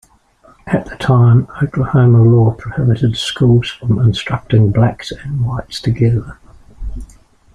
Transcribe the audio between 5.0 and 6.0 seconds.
and whites